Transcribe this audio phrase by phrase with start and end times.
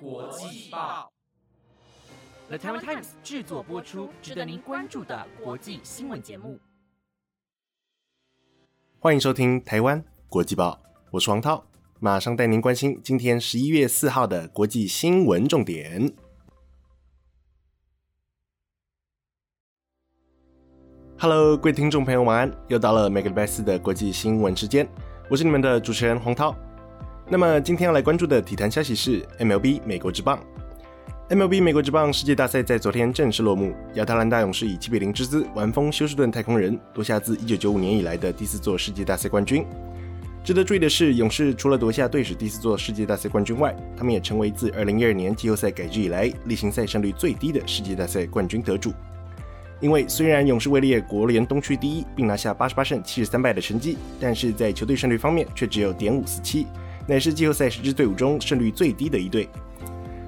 [0.00, 1.12] 国际报
[2.48, 6.58] ，The Taiwan Times 制作播出，值得您关注的国际新闻节目。
[8.98, 10.80] 欢迎收听台湾国际报，
[11.12, 11.64] 我是王涛，
[12.00, 16.12] 马上带您关心今天十一月四号的国际新闻重点。
[21.18, 22.50] Hello，各位听众朋友，晚安！
[22.68, 24.88] 又到了每个礼拜四的国际新闻时间，
[25.30, 26.54] 我是你们的主持人黄涛。
[27.26, 30.38] 那么今天要来关注的体坛消息是 MLB 美国职棒。
[31.30, 39.64] MLB 美国职棒世界大赛在昨天正式落幕，亚特兰大勇士以七比零之姿完封休斯顿太空人，夺下自一九九五年以来的第四座世界大赛冠军。
[40.44, 48.92] 值得注意的是，勇士除了夺下队史第四座世界大赛冠军外，他们也成为自二零一二年季后赛改制以来例行赛胜率最低的世界大赛冠军得主。
[49.80, 56.66] 因为虽然勇士位列国联东区第一，并拿下八十八胜七十三败的成绩，但是在球队胜率方面却只有点五四七。
[57.06, 59.48] 乃是季后赛十支队伍中胜率最低的一队。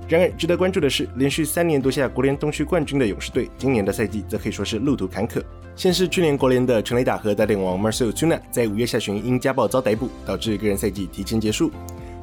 [0.09, 5.43] 然而，值得关注的是，连续三年夺下国联东区冠军的勇士队，今年的赛季则可以说是路途坎坷。
[5.75, 11.73] 先是去年国联的全垒打和打点王 Marcel Tuna 在五月下旬因家暴遭逮捕，导致个人赛季提前结束。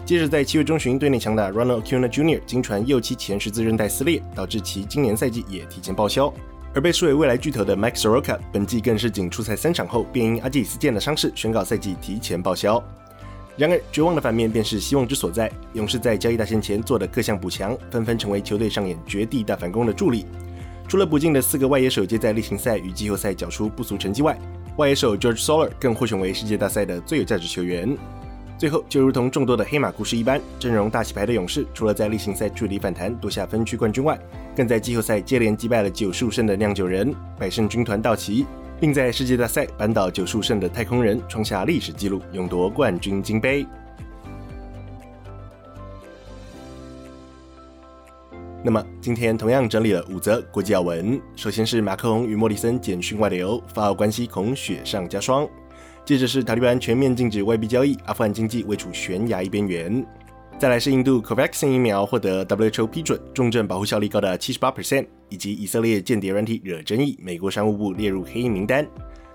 [0.06, 2.40] 接着在七月中旬，队内强打 Ronald Acuna Jr.
[2.46, 6.34] 经传右膝前十字韧带撕裂，导致其今年赛季也提前报销。
[6.74, 12.84] 而被视为未来巨头的 Max Soroka 本季更是仅出赛三场后，便因阿基里斯腱的伤势宣告赛季提前报销。
[13.56, 15.52] 然而，绝望的反面便是希望之所在。
[15.74, 20.26] 勇士在交易大限前做的各项补强，纷纷成为球队上演绝地大反攻的助力。
[20.88, 24.38] 除了补进的四个外野手皆在例行赛与季后赛缴出不俗成绩外，
[24.78, 27.96] 外野手 George Soler 更获选为世界大赛的最有价值球员。
[28.58, 34.18] 最后，就如同众多的黑马故事一般，阵容大洗牌的勇士，除了在例行赛距离反弹夺下分区冠军外，
[34.56, 38.46] 更在季后赛接连击败了九十五胜的酿酒人、百胜军团道奇。
[38.84, 43.66] 并在世界大赛扳倒九十五胜的太空人，创下历史纪录，勇夺冠军金杯。
[48.62, 51.18] 那么，今天同样整理了五则国际要闻。
[51.34, 55.48] 首先是马克龙与莫里森简讯外流，法澳关系恐雪上加霜。
[56.04, 60.06] 接着是塔利班全面禁止外币交易，阿富汗经济位处悬崖边缘。
[60.60, 68.88] 再来是印度 Covaxin 疫苗获得 WHO 批准，重症保护效力高达七十八 percent，以及以色列间谍软体惹争议，美国商务部列入黑名单。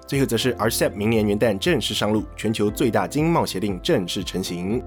[0.06, 4.80] 最后则是 RCEP 明年元旦正式上路，全球最大经贸协定正式成型。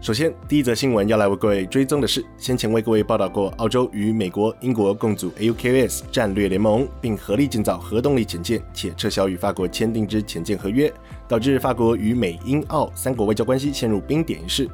[0.00, 10.92] 首先，第一则新闻要来为各位追踪的是，先前为各位报道过，澳洲与美国、英国共组 AUKUS 战略联盟，并合力建造核动力潜舰，且撤销与法国签订之潜舰合约，
[11.26, 14.68] 导致法国与美、英、澳三国外交关系陷入冰点一事。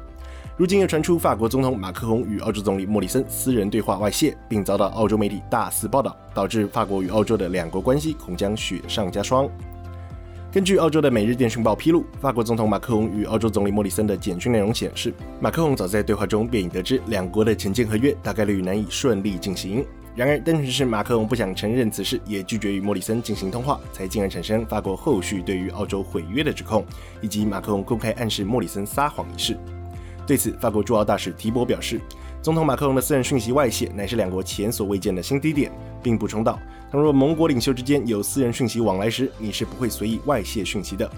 [0.59, 9.49] 如今又传出法国总统马克龙与澳洲总理莫里森私人对话外泄，并遭到澳洲媒体大肆报道，导致法国与澳洲的两国关系恐将雪上加霜。
[10.51, 19.85] 根据澳洲的《每日电讯报》披露，法国总统马克龙与澳洲总理莫里森的简讯内容显示，马克龙早在对话中便已得知两国的前建合约大概率难以顺利进行。
[20.13, 26.85] 然而，单纯是马克龙不想承认此事，也拒绝与莫里森进行通话，才进而产生法国后续对于澳洲毁约的指控，
[27.21, 29.57] 以及马克龙公开暗示莫里森撒谎一事。
[30.29, 31.99] 对此，法国驻澳大使提博表示。
[32.39, 35.71] 总统马克龙的私人讯息外泄，乃是两国前所未见的新低点，
[36.03, 36.59] 并补充道
[36.91, 41.09] ：“倘若盟国领袖之间有私人讯息往来时，你是不会随意外泄讯息的。”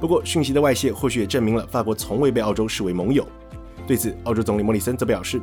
[0.00, 3.26] 不过，讯息的外泄或许也证明了法国从未被澳洲视为盟友。
[3.84, 5.40] 对此，澳洲总理莫里森则表示。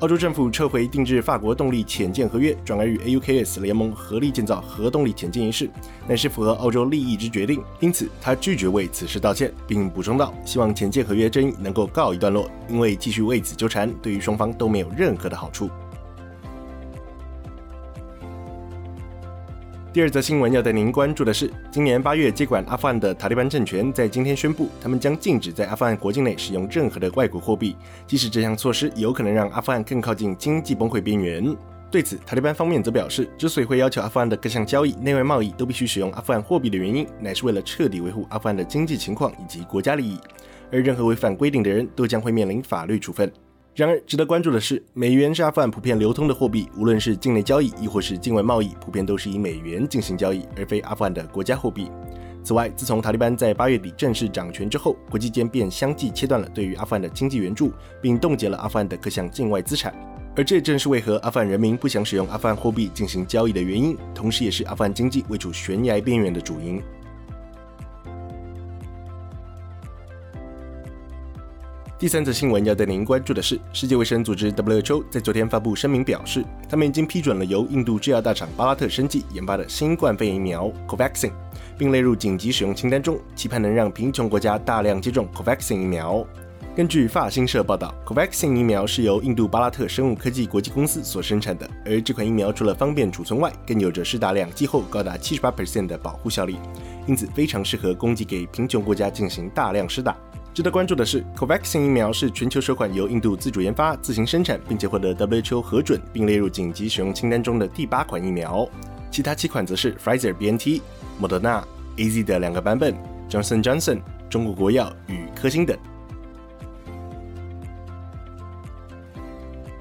[0.00, 5.70] 澳洲政府撤回定制法国动力潜舰合约，转而与 AUKUS 联盟合力建造核动力潜舰一事，
[6.08, 7.62] 乃是符合澳洲利益之决定。
[7.78, 15.70] 因此，他拒绝为此事道歉，并补充道：“希望潜舰合约争议能够告一段落，因为继续为此纠缠，对于双方都没有任何的好处。”
[19.92, 27.76] 第二则新闻要带您关注的是，今年八月接管阿富汗的塔利班政权在今天宣布，他们将禁止在阿富汗国境内使用任何的外国货币，
[28.06, 31.54] 即使这项措施有可能让阿富汗更靠近经济崩溃边缘。
[31.90, 40.18] 对此，塔利班方面则表示，之所以会要求阿富汗的各项交易、内外贸易都必须使用阿富汗货币的原因，乃是为了彻底维护阿富汗的经济情况以及国家利益，
[40.70, 43.30] 而任何违反规定的人都将会面临法律处分。
[43.74, 51.90] 然而，值得关注的是，美元是阿富汗普遍流通的货币，无论是境内交易亦或是境外贸易，普遍都是以美元进行交易，而非阿富汗的国家货币。
[52.44, 57.72] 此外，自从塔利班在八月底正式掌权之后，国际间便相继切断了对于阿富汗的经济援助，
[58.02, 59.94] 并冻结了阿富汗的各项境外资产。
[60.36, 66.82] 而这正是为何阿富汗人民不想使用阿富汗货币进行交易的原因，同时也是阿富汗经济位处悬崖边缘的主因。
[72.02, 81.30] 第三则新闻要带您关注的是，世界卫生组织 WHO 在昨天发布声明表示，他们已经批准了由印度制药大厂巴拉特生技研发的新冠肺炎疫苗 Covaxin，
[81.78, 86.26] 并列入紧急使用清单中，期盼能让贫穷国家大量接种 COVAXIN 疫苗。
[86.74, 96.56] 根据法新社报道，COVAXIN 疫苗是由印度巴拉特生物科技国际公司所生产的，而这款疫苗除了方便储存外，更有着施打两剂后高达78%的保护效力，
[97.06, 100.16] 因此非常适合供给给贫穷国家进行大量施打。
[100.54, 108.68] 值得关注的是，COVAXIN 疫苗是全球首款由印度自主研发、自行生产，并且获得 WHO 核准并列入紧急使用清单中的第八款疫苗。
[109.10, 110.82] 其他七款则是 Pfizer BNT、
[111.18, 111.66] 莫德纳、
[111.96, 112.94] AZ 的两个版本、
[113.30, 115.74] Johnson Johnson、中国国药与科兴等。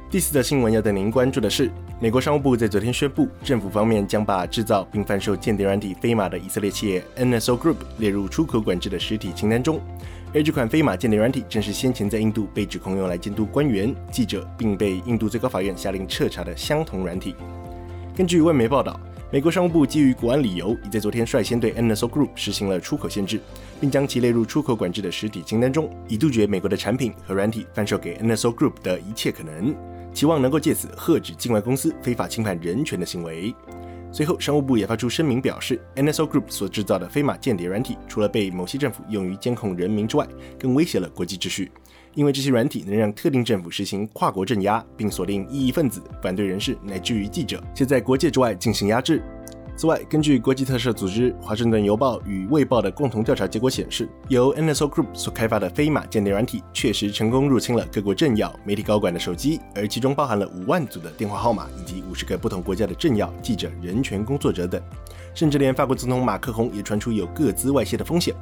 [0.10, 1.70] 第四则新闻要带您关注的是，
[2.00, 9.82] 美国商务部在昨天宣布，政府方面将把制造并贩售间谍软体飞马的以色列企业 NSO Group 列入出口管制的实体清单中。
[10.34, 17.36] 而这款飞马间谍软体正是先前在印度被指控用来监督官员、记者，并被印度最高法院下令彻查的相同软体。
[18.16, 18.98] 根据外媒报道，
[19.30, 23.42] 美国商务部基于国安理由，已在昨天率先对 NSO Group 实行了出口限制，
[23.82, 29.76] 并将其列入出口管制的实体清单中，以杜绝美国的产品和软体贩售给 NSO Group 的一切可能。
[30.14, 33.54] 期望能够借此遏止境外公司非法侵犯人权的行为。
[34.14, 40.28] 随后，商务部也发出声明表示，NSO Group 所制造的飞马间谍软体，除了被某些政府用于监控人民之外，
[40.60, 41.72] 更威胁了国际秩序，
[42.14, 49.24] 因为这些软体能让特定政府实行跨国镇压，并锁定异议分子、反对人士乃至于记者，且在国界之外进行压制。
[49.76, 64.80] 此外，根据国际特赦组织《华盛顿邮报》与《卫报》的共同调查结果显示，由 NSO Group 所开发的飞马间谍软体确实成功入侵了各国政要、媒体高管的手机，而其中包含了五万组的电话号码以及五十个不同国家的政要、记者、人权工作者等，
[65.34, 68.36] 甚至连法国总统马克宏也传出有各资外泄的风险。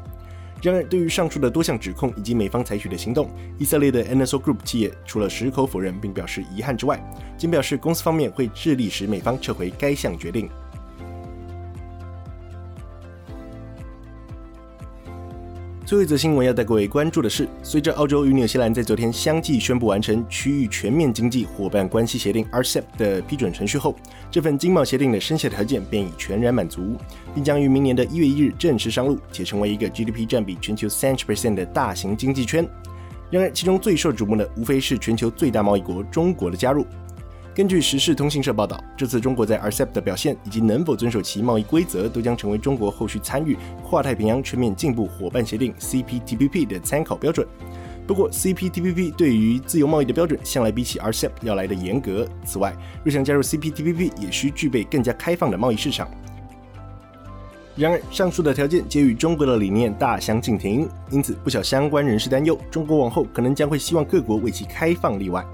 [0.62, 7.00] 然而，对于上述的多项指控以及美方采取的行动，以色列的 NSO Group 企业除了矢口否认并表示遗憾之外，
[7.38, 10.50] 仅表示公司方面会致力使美方撤回该项决定。
[15.90, 23.96] 最后一则新闻要带各位关注的是，随着澳洲与纽西兰在昨天相继宣布完成区域全面经济伙伴关系协定 （RCEP） 的批准程序后，
[24.30, 26.96] 这份经贸协定的生效条件便已全然满足，
[27.34, 32.70] 并将于明年的一月一日正式上路，且成为一个 GDP 占比全球三十 percent 的大型经济圈。
[33.32, 36.86] 然而，其中最受瞩目的无非是全球最大贸易国中国的加入。
[37.56, 47.46] 根据时事通讯社报道，这次中国在 RCEP 的表现以及能否遵守其贸易规则，都将成为中国后续参与跨太平洋全面进步伙伴协定 （CPTPP） 的参考标准。
[48.08, 52.26] 不过，CPTPP 对于自由贸易的标准向来比起 RCEP 要来的严格。
[52.46, 52.74] 此外，
[53.04, 56.08] 若想加入 CPTPP，也需具备更加开放的贸易市场。
[57.76, 65.46] 然而，上述的条件皆与中国的理念大相径庭，因此不少相关人士担忧，中国往后可能将会希望各国为其开放例外。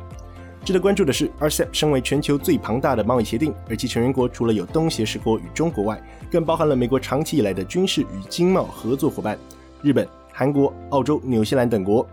[0.66, 6.02] 值得关注的是，RCEP 身为全球最庞大的贸易协定，而其成员国除了有东协十国与中国外，
[6.32, 9.38] 更包含了美国长期以来的军事与经贸合作伙伴
[9.84, 12.04] 日本、韩国、澳洲、纽西兰等国。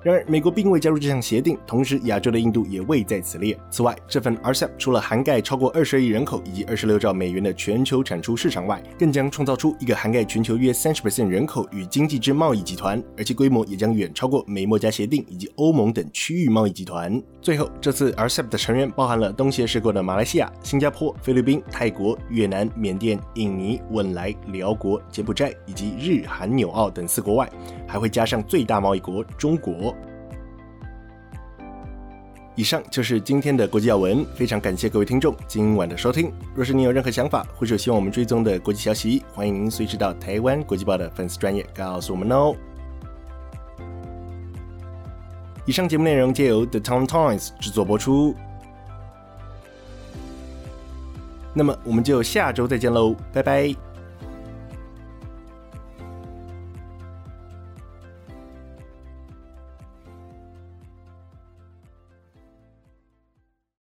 [0.00, 3.58] 然而，美国并未加入这项协定，同时亚洲的印度也未在此列。
[3.68, 17.20] 此外，这份 RCEP 除了涵盖超过二十亿人口以及二十六兆美元的全球产出市场外，更将创造出一个涵盖全球约三十 percent 人口与经济之贸易集团，而其规模也将远超过美墨加协定以及欧盟等区域贸易集团。
[17.42, 27.50] 最后，这次 RCEP 的成员包含了东协十国的马来西亚、新加坡、菲律宾、泰国、越南、缅甸、印尼、汶莱、辽国、柬埔寨以及日韩纽澳等四国外，
[27.86, 29.88] 还会加上最大贸易国中国。
[32.58, 36.32] 以上就是今天的国际要闻，非常感谢各位听众今晚的收听。
[36.56, 42.52] 若是你有任何想法，或者希望我们追踪的国际消息，欢迎您随时到台湾国际报的粉丝专业告诉我们哦。
[45.66, 48.34] 以上节目内容皆由 The Town Times 制作播出。
[51.54, 53.87] 那么我们就下周再见喽，拜拜。